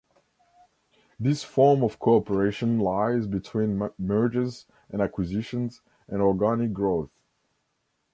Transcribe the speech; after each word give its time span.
This 1.19 1.43
form 1.43 1.83
of 1.83 1.99
cooperation 1.99 2.79
lies 2.79 3.27
between 3.27 3.87
mergers 3.99 4.65
and 4.89 4.99
acquisitions 4.99 5.81
and 6.07 6.23
organic 6.23 6.73
growth. 6.73 7.11